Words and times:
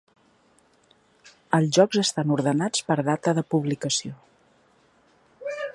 Els 1.57 1.69
jocs 1.77 2.01
estan 2.03 2.33
ordenats 2.39 2.87
per 2.91 2.99
data 3.13 3.35
de 3.41 3.47
publicació. 3.55 4.17